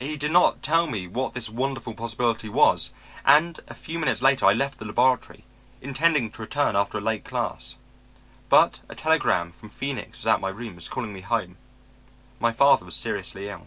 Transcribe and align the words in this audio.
"He 0.00 0.16
did 0.16 0.30
not 0.30 0.62
tell 0.62 0.86
me 0.86 1.06
what 1.06 1.34
this 1.34 1.50
wonderful 1.50 1.92
possibility 1.92 2.48
was, 2.48 2.94
and 3.26 3.60
a 3.68 3.74
few 3.74 3.98
minutes 3.98 4.22
later 4.22 4.46
I 4.46 4.54
left 4.54 4.78
the 4.78 4.86
laboratory, 4.86 5.44
intending 5.82 6.30
to 6.30 6.40
return 6.40 6.74
after 6.74 6.96
a 6.96 7.00
late 7.02 7.26
class. 7.26 7.76
But 8.48 8.80
a 8.88 8.94
telegram 8.94 9.52
from 9.52 9.68
Phoenix 9.68 10.16
was 10.20 10.26
at 10.26 10.40
my 10.40 10.48
rooms, 10.48 10.88
calling 10.88 11.12
me 11.12 11.20
home. 11.20 11.58
My 12.40 12.52
father 12.52 12.86
was 12.86 12.96
seriously 12.96 13.48
ill. 13.50 13.66